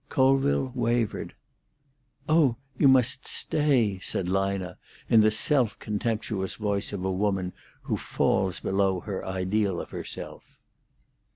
[0.09, 1.35] Colville wavered.
[2.27, 4.79] "Oh, you must stay!" said Lina,
[5.11, 10.57] in the self contemptuous voice of a woman who falls below her ideal of herself.